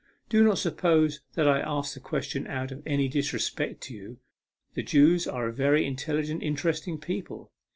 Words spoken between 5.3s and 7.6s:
a very intelligent, interesting people.